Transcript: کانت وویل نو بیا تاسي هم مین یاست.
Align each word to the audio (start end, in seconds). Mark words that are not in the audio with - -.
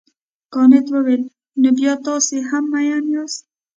کانت 0.53 0.85
وویل 0.91 1.23
نو 1.61 1.69
بیا 1.77 1.93
تاسي 2.05 2.37
هم 2.49 2.63
مین 2.71 3.05
یاست. 3.13 3.41